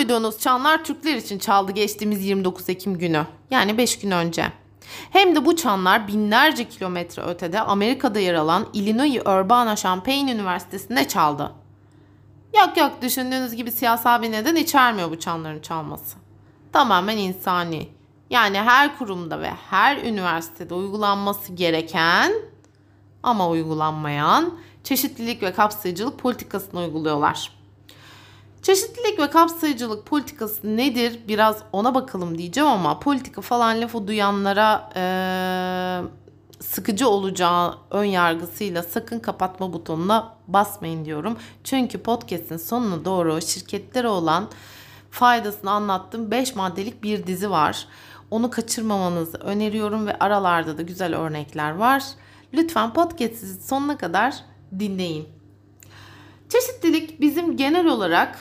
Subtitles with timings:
[0.00, 3.26] duyduğunuz çanlar Türkler için çaldı geçtiğimiz 29 Ekim günü.
[3.50, 4.52] Yani 5 gün önce.
[5.10, 11.52] Hem de bu çanlar binlerce kilometre ötede Amerika'da yer alan Illinois Urbana-Champaign Üniversitesi'nde çaldı.
[12.56, 16.16] Yok yok düşündüğünüz gibi siyasal bir neden içermiyor bu çanların çalması.
[16.72, 17.88] Tamamen insani.
[18.30, 22.32] Yani her kurumda ve her üniversitede uygulanması gereken
[23.22, 27.59] ama uygulanmayan çeşitlilik ve kapsayıcılık politikasını uyguluyorlar.
[28.62, 31.20] Çeşitlilik ve kapsayıcılık politikası nedir?
[31.28, 36.02] Biraz ona bakalım diyeceğim ama politika falan lafı duyanlara ee,
[36.60, 41.36] sıkıcı olacağı ön yargısıyla sakın kapatma butonuna basmayın diyorum.
[41.64, 44.48] Çünkü podcast'in sonuna doğru şirketlere olan
[45.10, 47.86] faydasını anlattığım 5 maddelik bir dizi var.
[48.30, 52.04] Onu kaçırmamanızı öneriyorum ve aralarda da güzel örnekler var.
[52.54, 54.34] Lütfen podcast'i sonuna kadar
[54.78, 55.40] dinleyin.
[56.50, 58.38] Çeşitlilik bizim genel olarak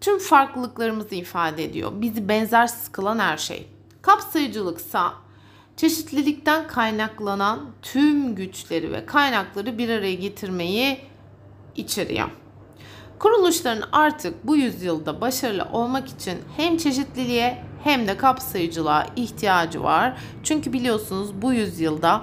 [0.00, 1.92] tüm farklılıklarımızı ifade ediyor.
[1.94, 3.68] Bizi benzersiz kılan her şey.
[4.02, 5.12] Kapsayıcılıksa
[5.76, 11.00] çeşitlilikten kaynaklanan tüm güçleri ve kaynakları bir araya getirmeyi
[11.76, 12.28] içeriyor.
[13.18, 20.18] Kuruluşların artık bu yüzyılda başarılı olmak için hem çeşitliliğe hem de kapsayıcılığa ihtiyacı var.
[20.42, 22.22] Çünkü biliyorsunuz bu yüzyılda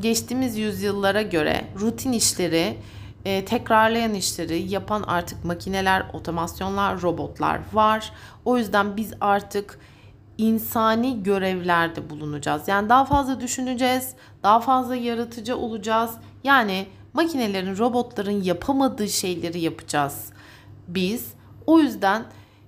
[0.00, 2.76] geçtiğimiz yüzyıllara göre rutin işleri,
[3.24, 8.12] e, tekrarlayan işleri yapan artık makineler, otomasyonlar, robotlar var.
[8.44, 9.78] O yüzden biz artık
[10.38, 12.68] insani görevlerde bulunacağız.
[12.68, 16.10] Yani daha fazla düşüneceğiz, daha fazla yaratıcı olacağız.
[16.44, 20.32] Yani makinelerin, robotların yapamadığı şeyleri yapacağız
[20.88, 21.32] biz.
[21.66, 22.24] O yüzden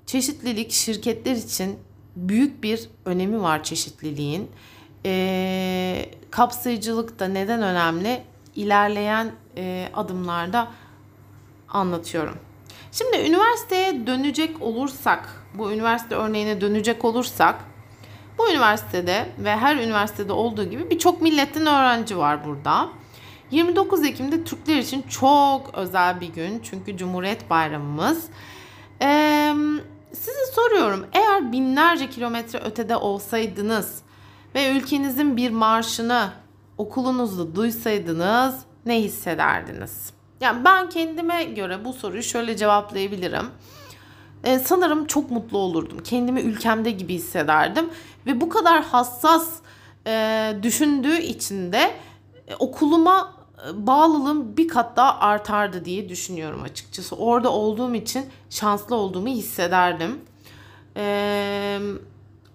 [0.06, 1.78] çeşitlilik şirketler için
[2.16, 4.50] büyük bir önemi var çeşitliliğin.
[5.04, 8.22] Ee, kapsayıcılık da neden önemli?
[8.56, 10.68] İlerleyen e, adımlarda
[11.68, 12.38] anlatıyorum.
[12.92, 17.64] Şimdi üniversiteye dönecek olursak, bu üniversite örneğine dönecek olursak,
[18.38, 22.88] bu üniversitede ve her üniversitede olduğu gibi birçok milletten öğrenci var burada.
[23.50, 28.24] 29 Ekim'de Türkler için çok özel bir gün çünkü Cumhuriyet Bayramımız.
[29.02, 29.54] Ee,
[30.12, 34.02] size soruyorum eğer binlerce kilometre ötede olsaydınız
[34.54, 36.30] ve ülkenizin bir marşını
[36.78, 40.12] okulunuzda duysaydınız ne hissederdiniz?
[40.40, 43.46] Yani ben kendime göre bu soruyu şöyle cevaplayabilirim.
[44.44, 45.98] Ee, sanırım çok mutlu olurdum.
[46.04, 47.90] Kendimi ülkemde gibi hissederdim.
[48.26, 49.48] Ve bu kadar hassas
[50.06, 51.90] e, düşündüğü için de
[52.48, 53.32] e, okuluma
[53.68, 57.16] e, bağlılığım bir kat daha artardı diye düşünüyorum açıkçası.
[57.16, 60.20] Orada olduğum için şanslı olduğumu hissederdim.
[60.96, 61.78] Ee,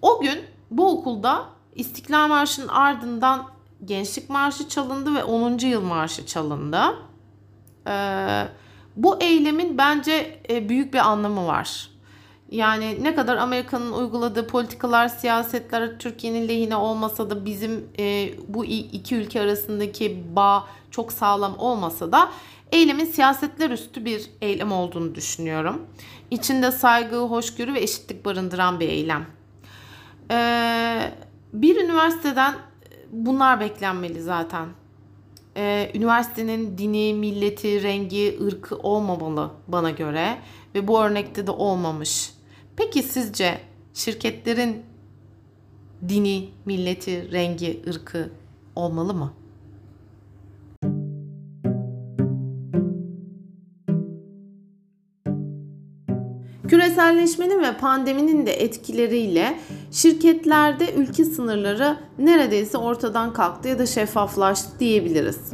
[0.02, 0.40] o gün
[0.70, 1.44] bu okulda
[1.74, 3.48] İstiklal Marşı'nın ardından
[3.84, 5.58] Gençlik Marşı çalındı ve 10.
[5.58, 6.80] Yıl Marşı çalındı.
[7.88, 8.46] Ee,
[8.96, 11.90] bu eylemin bence e, büyük bir anlamı var.
[12.50, 19.16] Yani ne kadar Amerika'nın uyguladığı politikalar, siyasetler Türkiye'nin lehine olmasa da bizim e, bu iki
[19.16, 22.32] ülke arasındaki bağ çok sağlam olmasa da
[22.72, 25.86] eylemin siyasetler üstü bir eylem olduğunu düşünüyorum.
[26.30, 29.26] İçinde saygı, hoşgörü ve eşitlik barındıran bir eylem.
[30.30, 31.12] Ee,
[31.52, 32.54] bir üniversiteden
[33.12, 34.68] bunlar beklenmeli zaten.
[35.56, 40.38] Ee, üniversitenin dini, milleti, rengi, ırkı olmamalı bana göre
[40.74, 42.34] ve bu örnekte de olmamış.
[42.76, 43.58] Peki sizce
[43.94, 44.82] şirketlerin
[46.08, 48.30] dini, milleti, rengi, ırkı
[48.76, 49.32] olmalı mı?
[56.68, 59.58] Küreselleşmenin ve pandeminin de etkileriyle
[59.92, 65.52] şirketlerde ülke sınırları neredeyse ortadan kalktı ya da şeffaflaştı diyebiliriz.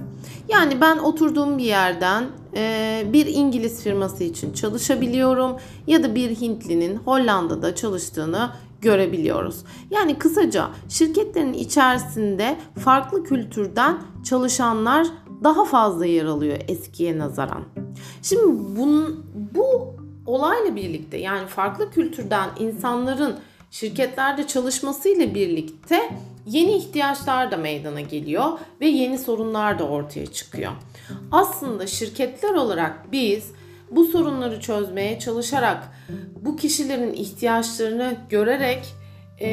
[0.49, 2.25] Yani ben oturduğum bir yerden
[2.57, 5.57] e, bir İngiliz firması için çalışabiliyorum
[5.87, 8.51] ya da bir Hintlinin Hollanda'da çalıştığını
[8.81, 9.65] görebiliyoruz.
[9.91, 15.07] Yani kısaca şirketlerin içerisinde farklı kültürden çalışanlar
[15.45, 17.63] daha fazla yer alıyor eskiye nazaran.
[18.23, 19.95] Şimdi bunun, bu
[20.27, 23.35] olayla birlikte yani farklı kültürden insanların
[23.71, 26.11] şirketlerde çalışmasıyla birlikte
[26.47, 30.73] yeni ihtiyaçlar da meydana geliyor ve yeni sorunlar da ortaya çıkıyor.
[31.31, 33.53] Aslında şirketler olarak biz
[33.91, 35.89] bu sorunları çözmeye çalışarak
[36.41, 38.95] bu kişilerin ihtiyaçlarını görerek
[39.41, 39.51] e,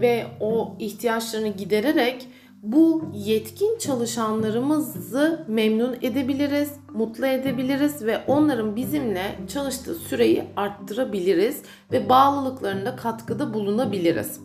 [0.00, 2.28] ve o ihtiyaçlarını gidererek
[2.64, 11.62] bu yetkin çalışanlarımızı memnun edebiliriz, mutlu edebiliriz ve onların bizimle çalıştığı süreyi arttırabiliriz
[11.92, 14.40] ve bağlılıklarında katkıda bulunabiliriz.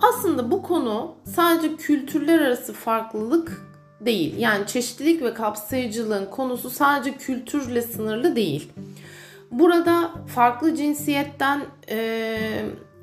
[0.00, 3.66] Aslında bu konu sadece kültürler arası farklılık
[4.00, 4.38] değil.
[4.38, 8.72] Yani çeşitlilik ve kapsayıcılığın konusu sadece kültürle sınırlı değil.
[9.50, 12.38] Burada farklı cinsiyetten e,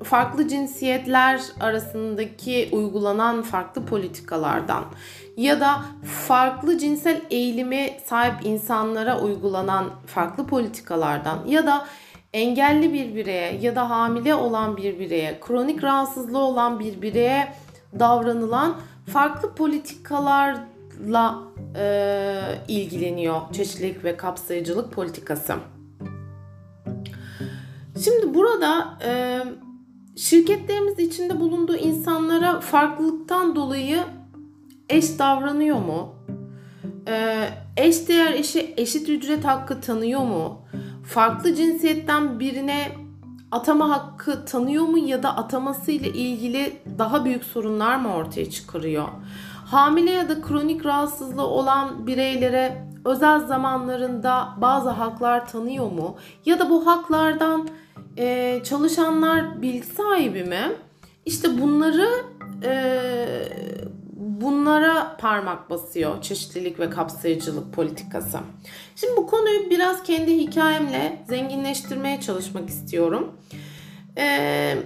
[0.02, 4.84] farklı cinsiyetler arasındaki uygulanan farklı politikalardan
[5.36, 5.82] ya da
[6.26, 11.86] farklı cinsel eğilimi sahip insanlara uygulanan farklı politikalardan ya da
[12.32, 17.54] engelli bir bireye ya da hamile olan bir bireye, kronik rahatsızlığı olan bir bireye
[17.98, 18.76] davranılan
[19.12, 21.38] farklı politikalarla
[21.76, 25.54] e, ilgileniyor çeşitlilik ve kapsayıcılık politikası.
[28.04, 29.42] Şimdi burada e,
[30.16, 34.00] şirketlerimiz içinde bulunduğu insanlara farklılıktan dolayı
[34.88, 36.14] eş davranıyor mu?
[37.08, 40.62] E, eş değer eşi eşit ücret hakkı tanıyor mu?
[41.06, 42.92] Farklı cinsiyetten birine
[43.50, 49.08] atama hakkı tanıyor mu ya da ataması ile ilgili daha büyük sorunlar mı ortaya çıkarıyor?
[49.66, 56.16] Hamile ya da kronik rahatsızlığı olan bireylere özel zamanlarında bazı haklar tanıyor mu?
[56.44, 57.68] Ya da bu haklardan
[58.16, 60.72] e, çalışanlar bilgi sahibi mi?
[61.26, 62.08] İşte bunları
[62.64, 62.74] e,
[64.16, 68.38] bunlara parmak basıyor çeşitlilik ve kapsayıcılık politikası.
[68.96, 73.32] Şimdi bu konuyu biraz kendi hikayemle zenginleştirmeye çalışmak istiyorum.
[74.18, 74.76] Ee,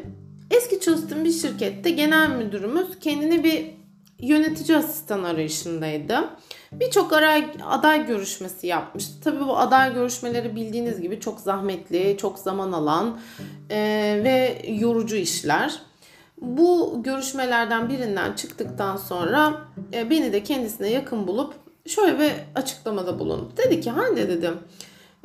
[0.51, 3.71] eski çalıştığım bir şirkette genel müdürümüz kendine bir
[4.19, 6.31] yönetici asistan arayışındaydı.
[6.73, 9.13] Birçok aday, görüşmesi yapmıştı.
[9.25, 13.21] Tabii bu aday görüşmeleri bildiğiniz gibi çok zahmetli, çok zaman alan
[13.71, 13.77] e,
[14.25, 15.81] ve yorucu işler.
[16.41, 19.61] Bu görüşmelerden birinden çıktıktan sonra
[19.93, 21.55] e, beni de kendisine yakın bulup
[21.87, 23.53] şöyle bir açıklamada bulundu.
[23.57, 24.59] Dedi ki Hande dedim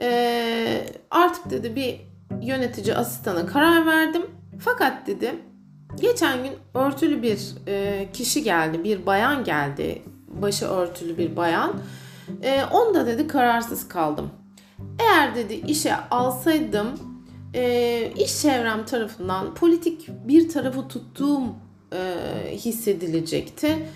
[0.01, 2.01] e, artık dedi bir
[2.48, 4.25] yönetici asistana karar verdim.
[4.60, 5.36] Fakat dedi
[6.01, 10.01] geçen gün örtülü bir e, kişi geldi, bir bayan geldi.
[10.41, 11.74] Başı örtülü bir bayan.
[12.44, 14.30] E, onda dedi kararsız kaldım.
[15.00, 16.88] Eğer dedi işe alsaydım
[17.53, 21.44] e, iş çevrem tarafından politik bir tarafı tuttuğum
[21.94, 22.15] e,
[22.51, 23.88] hissedilecekti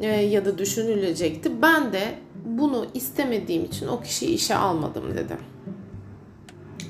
[0.00, 1.62] e, ya da düşünülecekti.
[1.62, 2.14] Ben de
[2.44, 5.36] bunu istemediğim için o kişiyi işe almadım dedi.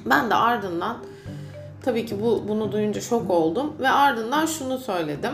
[0.07, 0.97] Ben de ardından
[1.83, 5.33] tabii ki bu bunu duyunca şok oldum ve ardından şunu söyledim.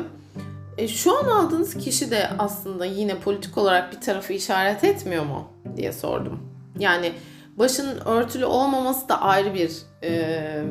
[0.79, 5.49] E, şu an aldığınız kişi de aslında yine politik olarak bir tarafı işaret etmiyor mu
[5.77, 6.41] diye sordum.
[6.79, 7.13] Yani
[7.57, 9.73] başının örtülü olmaması da ayrı bir
[10.03, 10.63] e,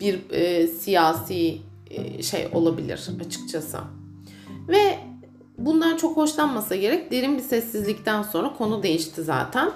[0.00, 1.58] bir e, siyasi
[1.90, 3.78] e, şey olabilir açıkçası.
[4.68, 4.98] Ve
[5.58, 9.70] bundan çok hoşlanmasa gerek derin bir sessizlikten sonra konu değişti zaten.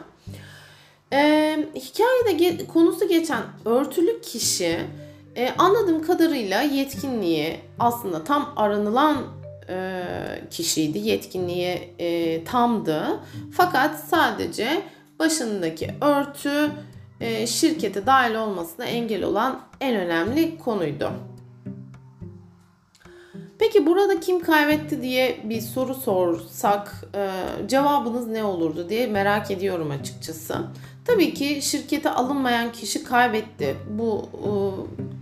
[1.12, 4.81] Ee, hikayede ge- konusu geçen örtülü kişi
[5.36, 9.16] e, anladığım kadarıyla yetkinliği aslında tam aranılan
[9.68, 10.02] e,
[10.50, 10.98] kişiydi.
[10.98, 13.20] Yetkinliği e, tamdı.
[13.52, 14.82] Fakat sadece
[15.18, 16.70] başındaki örtü
[17.20, 21.10] e, şirkete dahil olmasına engel olan en önemli konuydu.
[23.58, 27.30] Peki burada kim kaybetti diye bir soru sorsak e,
[27.68, 30.56] cevabınız ne olurdu diye merak ediyorum açıkçası.
[31.04, 33.76] Tabii ki şirkete alınmayan kişi kaybetti.
[33.90, 34.50] Bu e,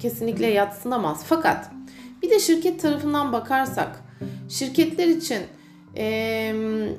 [0.04, 1.24] kesinlikle yatsınamaz.
[1.26, 1.70] Fakat
[2.22, 4.04] bir de şirket tarafından bakarsak
[4.48, 5.42] şirketler için
[5.96, 6.04] e,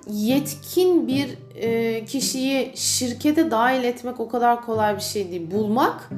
[0.08, 5.52] yetkin bir e, kişiyi şirkete dahil etmek o kadar kolay bir şey değil.
[5.52, 6.10] Bulmak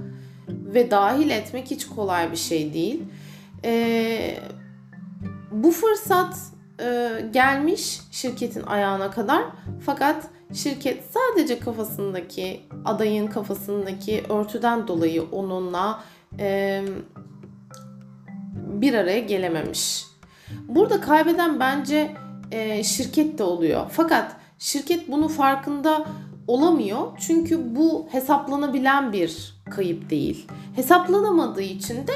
[0.48, 3.04] ve dahil etmek hiç kolay bir şey değil.
[3.66, 4.40] E,
[5.52, 6.38] bu fırsat
[6.80, 9.44] e, gelmiş şirketin ayağına kadar
[9.86, 16.04] fakat şirket sadece kafasındaki adayın kafasındaki örtüden dolayı onunla
[16.40, 16.82] e,
[18.54, 20.06] bir araya gelememiş.
[20.68, 22.16] Burada kaybeden bence
[22.52, 23.86] e, şirket de oluyor.
[23.90, 26.06] Fakat şirket bunu farkında
[26.48, 27.18] olamıyor.
[27.20, 30.48] Çünkü bu hesaplanabilen bir kayıp değil.
[30.76, 32.14] Hesaplanamadığı için de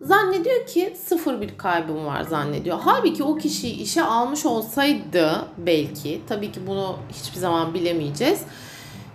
[0.00, 2.78] zannediyor ki sıfır bir kaybım var zannediyor.
[2.80, 8.42] Halbuki o kişiyi işe almış olsaydı belki tabii ki bunu hiçbir zaman bilemeyeceğiz.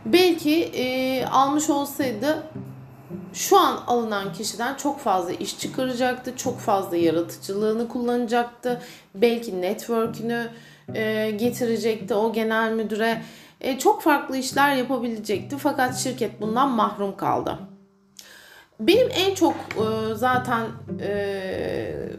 [0.05, 2.43] Belki e, almış olsaydı
[3.33, 6.33] şu an alınan kişiden çok fazla iş çıkaracaktı.
[6.37, 8.81] Çok fazla yaratıcılığını kullanacaktı.
[9.15, 10.49] Belki network'ünü
[10.93, 13.21] e, getirecekti o genel müdüre.
[13.61, 15.57] E, çok farklı işler yapabilecekti.
[15.57, 17.59] Fakat şirket bundan mahrum kaldı.
[18.79, 20.65] Benim en çok e, zaten
[21.01, 22.09] e,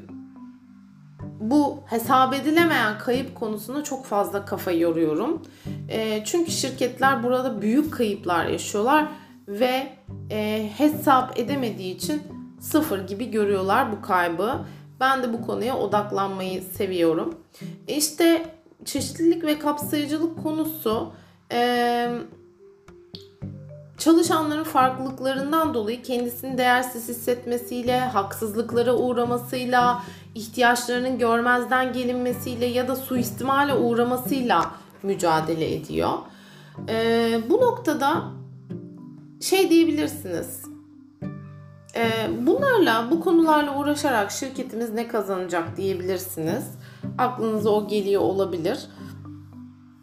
[1.41, 5.43] bu hesap edilemeyen kayıp konusunda çok fazla kafa yoruyorum.
[5.89, 9.09] E, çünkü şirketler burada büyük kayıplar yaşıyorlar
[9.49, 9.93] ve
[10.31, 12.23] e, hesap edemediği için
[12.61, 14.59] sıfır gibi görüyorlar bu kaybı.
[15.01, 17.35] Ben de bu konuya odaklanmayı seviyorum.
[17.89, 18.47] İşte
[18.85, 21.13] çeşitlilik ve kapsayıcılık konusu
[21.53, 22.11] e,
[23.99, 30.03] çalışanların farklılıklarından dolayı kendisini değersiz hissetmesiyle, haksızlıklara uğramasıyla,
[30.35, 34.71] ihtiyaçlarının görmezden gelinmesiyle ya da suistimale uğramasıyla
[35.03, 36.11] mücadele ediyor.
[36.89, 38.23] Ee, bu noktada
[39.41, 40.63] şey diyebilirsiniz.
[41.97, 46.65] Ee, bunlarla, bu konularla uğraşarak şirketimiz ne kazanacak diyebilirsiniz.
[47.19, 48.79] Aklınıza o geliyor olabilir.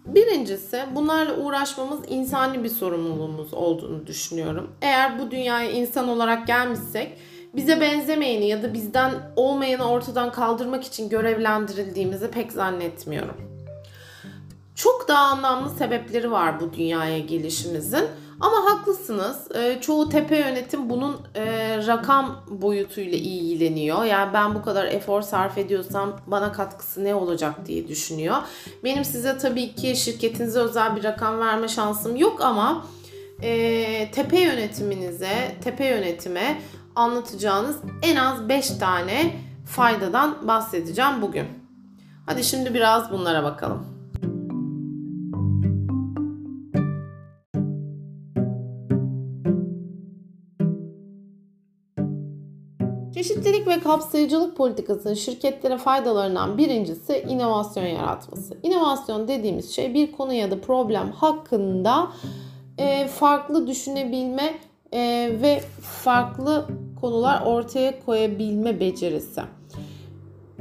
[0.05, 4.71] Birincisi bunlarla uğraşmamız insani bir sorumluluğumuz olduğunu düşünüyorum.
[4.81, 7.17] Eğer bu dünyaya insan olarak gelmişsek
[7.55, 13.35] bize benzemeyeni ya da bizden olmayanı ortadan kaldırmak için görevlendirildiğimizi pek zannetmiyorum.
[14.75, 18.05] Çok daha anlamlı sebepleri var bu dünyaya gelişimizin.
[18.43, 19.55] Ama haklısınız.
[19.55, 24.03] E, çoğu tepe yönetim bunun e, rakam boyutuyla ilgileniyor.
[24.03, 28.35] Yani ben bu kadar efor sarf ediyorsam bana katkısı ne olacak diye düşünüyor.
[28.83, 32.85] Benim size tabii ki şirketinize özel bir rakam verme şansım yok ama
[33.41, 36.61] e, tepe yönetiminize, tepe yönetime
[36.95, 39.35] anlatacağınız en az 5 tane
[39.65, 41.47] faydadan bahsedeceğim bugün.
[42.25, 43.92] Hadi şimdi biraz bunlara bakalım.
[53.13, 58.57] Çeşitlilik ve kapsayıcılık politikasının şirketlere faydalarından birincisi inovasyon yaratması.
[58.63, 62.07] İnovasyon dediğimiz şey bir konu ya da problem hakkında
[62.77, 64.53] e, farklı düşünebilme
[64.93, 64.99] e,
[65.41, 66.65] ve farklı
[67.01, 69.41] konular ortaya koyabilme becerisi.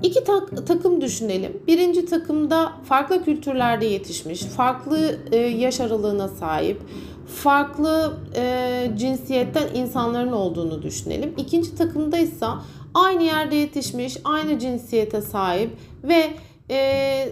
[0.02, 1.62] İki tak, takım düşünelim.
[1.66, 6.80] Birinci takımda farklı kültürlerde yetişmiş, farklı e, yaş aralığına sahip,
[7.26, 11.35] farklı e, cinsiyetten insanların olduğunu düşünelim.
[11.37, 12.47] İkinci takımda ise
[12.95, 15.71] aynı yerde yetişmiş, aynı cinsiyete sahip
[16.05, 16.31] ve
[16.71, 17.29] e,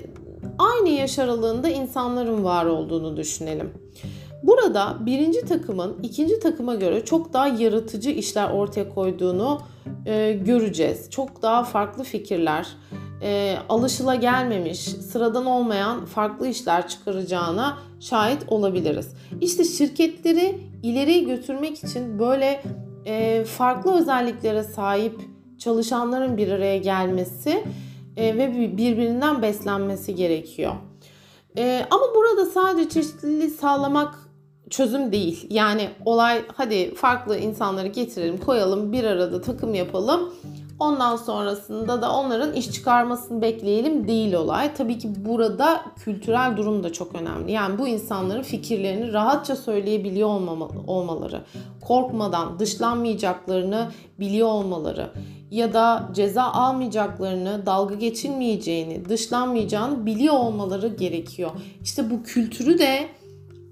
[0.58, 3.70] aynı yaş aralığında insanların var olduğunu düşünelim.
[4.42, 9.60] Burada birinci takımın ikinci takıma göre çok daha yaratıcı işler ortaya koyduğunu
[10.06, 11.10] e, göreceğiz.
[11.10, 12.68] Çok daha farklı fikirler,
[13.22, 19.08] e, alışıla gelmemiş, sıradan olmayan farklı işler çıkaracağına şahit olabiliriz.
[19.40, 22.62] İşte şirketleri ileriye götürmek için böyle
[23.06, 25.20] e, farklı özelliklere sahip
[25.58, 27.64] çalışanların bir araya gelmesi
[28.16, 30.72] e, ve birbirinden beslenmesi gerekiyor.
[31.58, 34.18] E, ama burada sadece çeşitliliği sağlamak
[34.70, 35.46] çözüm değil.
[35.50, 40.34] Yani olay hadi farklı insanları getirelim, koyalım, bir arada takım yapalım
[40.80, 44.74] Ondan sonrasında da onların iş çıkarmasını bekleyelim değil olay.
[44.74, 47.52] Tabii ki burada kültürel durum da çok önemli.
[47.52, 50.28] Yani bu insanların fikirlerini rahatça söyleyebiliyor
[50.86, 51.44] olmaları,
[51.80, 55.10] korkmadan dışlanmayacaklarını biliyor olmaları
[55.50, 61.50] ya da ceza almayacaklarını, dalga geçilmeyeceğini, dışlanmayacağını biliyor olmaları gerekiyor.
[61.82, 63.08] İşte bu kültürü de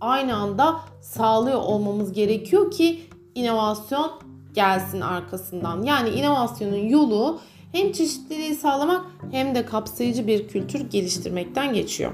[0.01, 3.01] aynı anda sağlıyor olmamız gerekiyor ki
[3.35, 4.11] inovasyon
[4.55, 5.83] gelsin arkasından.
[5.83, 7.41] Yani inovasyonun yolu
[7.73, 12.13] hem çeşitliliği sağlamak hem de kapsayıcı bir kültür geliştirmekten geçiyor.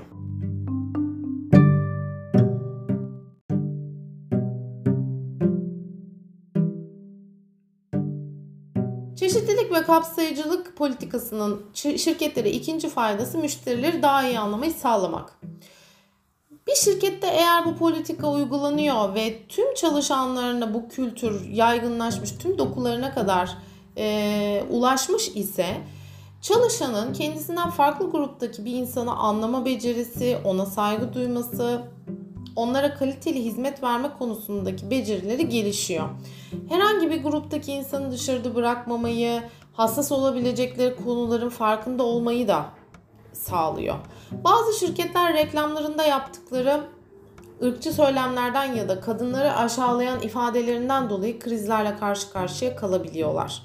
[9.16, 15.40] Çeşitlilik ve kapsayıcılık politikasının şirketlere ikinci faydası müşterileri daha iyi anlamayı sağlamak.
[16.66, 23.50] Bir şirkette eğer bu politika uygulanıyor ve tüm çalışanlarına bu kültür yaygınlaşmış, tüm dokularına kadar
[23.98, 25.66] e, ulaşmış ise
[26.42, 31.82] çalışanın kendisinden farklı gruptaki bir insanı anlama becerisi, ona saygı duyması,
[32.56, 36.08] onlara kaliteli hizmet verme konusundaki becerileri gelişiyor.
[36.68, 39.42] Herhangi bir gruptaki insanı dışarıda bırakmamayı,
[39.72, 42.66] hassas olabilecekleri konuların farkında olmayı da
[43.34, 43.96] sağlıyor.
[44.30, 46.80] Bazı şirketler reklamlarında yaptıkları
[47.62, 53.62] ırkçı söylemlerden ya da kadınları aşağılayan ifadelerinden dolayı krizlerle karşı karşıya kalabiliyorlar.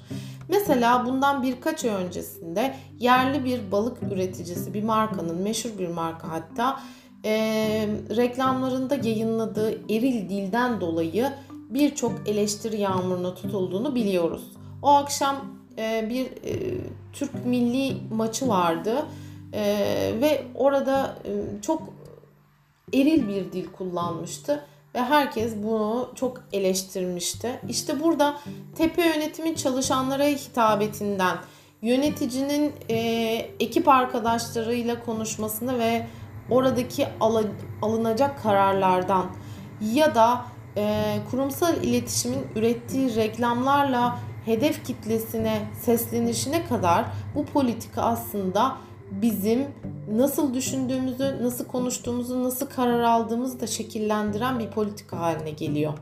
[0.48, 6.80] Mesela bundan birkaç ay öncesinde yerli bir balık üreticisi bir markanın meşhur bir marka hatta
[7.24, 7.32] e,
[8.16, 14.52] reklamlarında yayınladığı eril dilden dolayı birçok eleştiri yağmuruna tutulduğunu biliyoruz.
[14.82, 15.36] O akşam
[15.78, 16.80] e, bir e,
[17.12, 19.06] Türk milli maçı vardı
[19.52, 21.82] ee, ve orada e, çok
[22.92, 24.64] eril bir dil kullanmıştı
[24.94, 27.60] ve herkes bunu çok eleştirmişti.
[27.68, 28.36] İşte burada
[28.76, 31.36] tepe yönetimin çalışanlara hitabetinden,
[31.82, 32.96] yöneticinin e,
[33.60, 36.06] ekip arkadaşlarıyla konuşmasını ve
[36.50, 37.44] oradaki al,
[37.82, 39.26] alınacak kararlardan
[39.94, 40.44] ya da
[40.76, 47.04] e, kurumsal iletişimin ürettiği reklamlarla hedef kitlesine seslenişine kadar
[47.34, 48.76] bu politika aslında
[49.10, 49.68] bizim
[50.12, 55.92] nasıl düşündüğümüzü, nasıl konuştuğumuzu, nasıl karar aldığımızı da şekillendiren bir politika haline geliyor.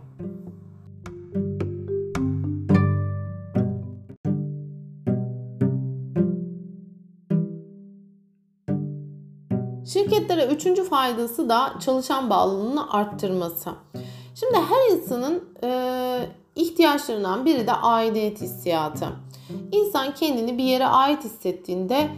[9.93, 13.71] Şirketlere üçüncü faydası da çalışan bağlılığını arttırması.
[14.35, 15.71] Şimdi her insanın e,
[16.57, 19.07] ihtiyaçlarından biri de aidiyet hissiyatı.
[19.73, 22.09] İnsan kendini bir yere ait hissettiğinde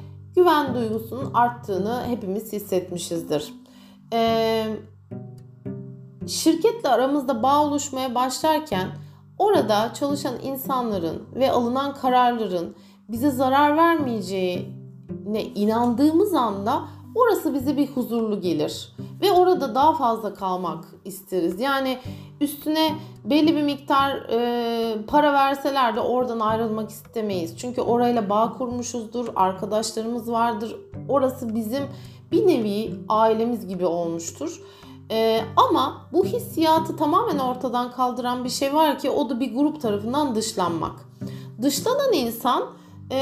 [0.40, 3.54] güven duygusunun arttığını hepimiz hissetmişizdir.
[4.12, 4.64] E,
[6.26, 8.88] şirketle aramızda bağ oluşmaya başlarken
[9.38, 12.76] orada çalışan insanların ve alınan kararların
[13.09, 16.82] bize zarar vermeyeceğine inandığımız anda
[17.14, 21.61] orası bize bir huzurlu gelir ve orada daha fazla kalmak isteriz.
[21.61, 21.99] Yani
[22.40, 27.59] üstüne belli bir miktar e, para verseler de oradan ayrılmak istemeyiz.
[27.59, 30.76] Çünkü orayla bağ kurmuşuzdur, arkadaşlarımız vardır.
[31.09, 31.83] Orası bizim
[32.33, 34.61] bir nevi ailemiz gibi olmuştur.
[35.11, 39.83] Ee, ama bu hissiyatı tamamen ortadan kaldıran bir şey var ki o da bir grup
[39.83, 41.09] tarafından dışlanmak.
[41.62, 42.64] Dışlanan insan
[43.12, 43.21] e,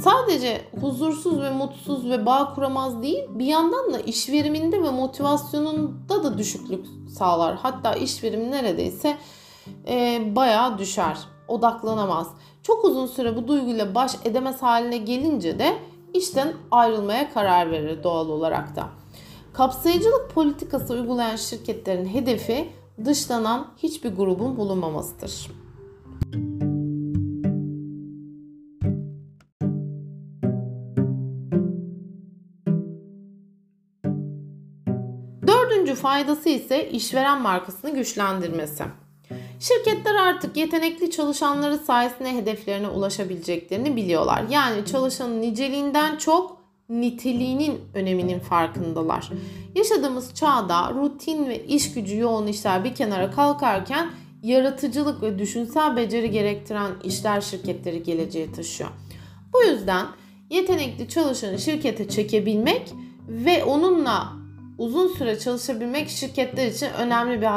[0.00, 6.24] sadece huzursuz ve mutsuz ve bağ kuramaz değil bir yandan da iş veriminde ve motivasyonunda
[6.24, 6.86] da düşüklük
[7.18, 7.56] sağlar.
[7.56, 9.16] Hatta iş verimi neredeyse
[9.88, 11.18] e, bayağı düşer.
[11.48, 12.28] Odaklanamaz.
[12.62, 15.78] Çok uzun süre bu duyguyla baş edemez haline gelince de
[16.14, 18.88] işten ayrılmaya karar verir doğal olarak da.
[19.52, 22.68] Kapsayıcılık politikası uygulayan şirketlerin hedefi
[23.04, 25.50] dışlanan hiçbir grubun bulunmamasıdır.
[36.06, 38.84] Faydası ise işveren markasını güçlendirmesi.
[39.60, 44.44] Şirketler artık yetenekli çalışanları sayesinde hedeflerine ulaşabileceklerini biliyorlar.
[44.50, 46.56] Yani çalışanın niceliğinden çok
[46.88, 49.30] niteliğinin öneminin farkındalar.
[49.74, 54.10] Yaşadığımız çağda rutin ve iş gücü yoğun işler bir kenara kalkarken
[54.42, 58.90] yaratıcılık ve düşünsel beceri gerektiren işler şirketleri geleceğe taşıyor.
[59.52, 60.06] Bu yüzden
[60.50, 62.92] yetenekli çalışanı şirkete çekebilmek
[63.28, 64.45] ve onunla
[64.78, 67.48] uzun süre çalışabilmek şirketler için önemli bir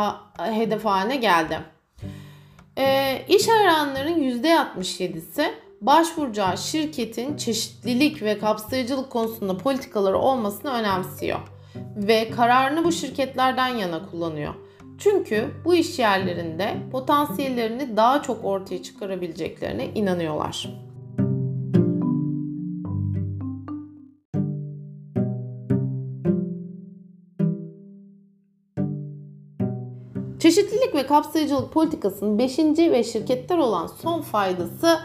[0.54, 1.60] hedef haline geldi.
[2.78, 5.52] E, iş arayanların %67'si
[5.82, 11.40] başvuracağı şirketin çeşitlilik ve kapsayıcılık konusunda politikaları olmasını önemsiyor
[11.96, 14.54] ve kararını bu şirketlerden yana kullanıyor.
[14.98, 20.70] Çünkü bu iş yerlerinde potansiyellerini daha çok ortaya çıkarabileceklerine inanıyorlar.
[30.40, 32.60] Çeşitlilik ve kapsayıcılık politikasının 5.
[32.78, 35.00] ve şirketler olan son faydası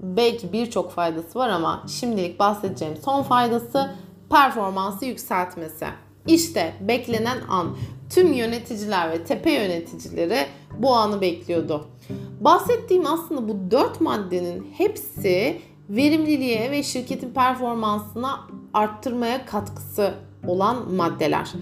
[0.00, 3.90] belki birçok faydası var ama şimdilik bahsedeceğim son faydası
[4.30, 5.86] performansı yükseltmesi.
[6.26, 7.76] İşte beklenen an.
[8.10, 10.46] Tüm yöneticiler ve tepe yöneticileri
[10.78, 11.86] bu anı bekliyordu.
[12.40, 18.40] Bahsettiğim aslında bu dört maddenin hepsi verimliliğe ve şirketin performansına
[18.74, 20.14] arttırmaya katkısı
[20.46, 21.52] olan maddeler.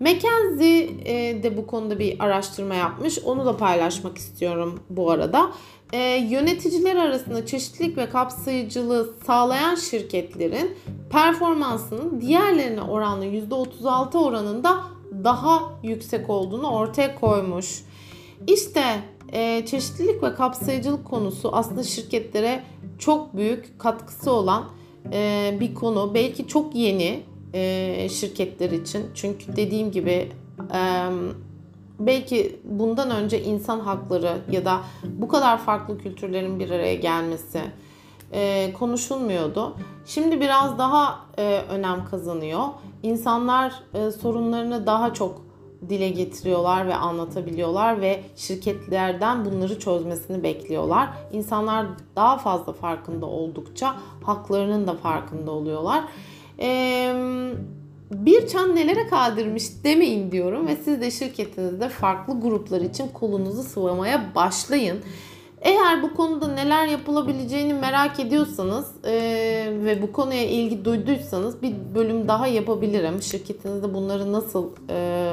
[0.00, 3.18] McKinsey e, de bu konuda bir araştırma yapmış.
[3.18, 5.50] Onu da paylaşmak istiyorum bu arada.
[5.92, 5.98] E,
[6.30, 10.76] yöneticiler arasında çeşitlilik ve kapsayıcılığı sağlayan şirketlerin
[11.10, 14.80] performansının diğerlerine oranla %36 oranında
[15.24, 17.84] daha yüksek olduğunu ortaya koymuş.
[18.46, 18.82] İşte
[19.32, 22.62] e, çeşitlilik ve kapsayıcılık konusu aslında şirketlere
[22.98, 24.64] çok büyük katkısı olan
[25.12, 26.14] e, bir konu.
[26.14, 27.22] Belki çok yeni
[27.54, 29.06] e, şirketler için.
[29.14, 30.32] Çünkü dediğim gibi
[30.74, 31.08] e,
[32.00, 37.60] belki bundan önce insan hakları ya da bu kadar farklı kültürlerin bir araya gelmesi
[38.32, 39.76] e, konuşulmuyordu.
[40.06, 42.64] Şimdi biraz daha e, önem kazanıyor.
[43.02, 45.50] İnsanlar e, sorunlarını daha çok
[45.88, 51.08] dile getiriyorlar ve anlatabiliyorlar ve şirketlerden bunları çözmesini bekliyorlar.
[51.32, 51.86] İnsanlar
[52.16, 56.04] daha fazla farkında oldukça haklarının da farkında oluyorlar.
[56.60, 57.14] Eee
[58.10, 64.34] bir çan nelere kaldırmış demeyin diyorum ve siz de şirketinizde farklı gruplar için kolunuzu sıvamaya
[64.34, 64.98] başlayın.
[65.60, 69.12] Eğer bu konuda neler yapılabileceğini merak ediyorsanız e,
[69.84, 73.22] ve bu konuya ilgi duyduysanız bir bölüm daha yapabilirim.
[73.22, 75.32] Şirketinizde bunları nasıl e,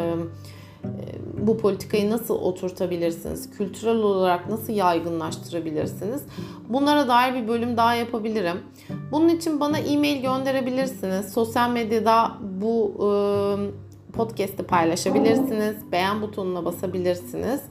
[1.37, 3.49] bu politikayı nasıl oturtabilirsiniz?
[3.57, 6.23] Kültürel olarak nasıl yaygınlaştırabilirsiniz?
[6.69, 8.57] Bunlara dair bir bölüm daha yapabilirim.
[9.11, 11.33] Bunun için bana e-mail gönderebilirsiniz.
[11.33, 13.07] Sosyal medyada bu e,
[14.13, 15.75] podcast'i paylaşabilirsiniz.
[15.91, 17.61] Beğen butonuna basabilirsiniz.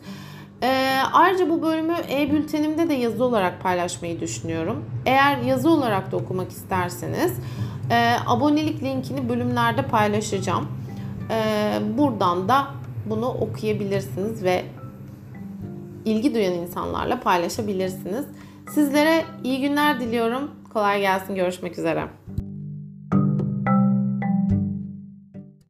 [0.62, 4.84] E, ayrıca bu bölümü e-bültenimde de yazı olarak paylaşmayı düşünüyorum.
[5.06, 7.32] Eğer yazı olarak da okumak isterseniz
[7.90, 10.68] e, abonelik linkini bölümlerde paylaşacağım.
[11.30, 12.66] E, buradan da
[13.06, 14.64] bunu okuyabilirsiniz ve
[16.04, 18.26] ilgi duyan insanlarla paylaşabilirsiniz.
[18.74, 20.50] Sizlere iyi günler diliyorum.
[20.72, 21.34] Kolay gelsin.
[21.34, 22.08] Görüşmek üzere.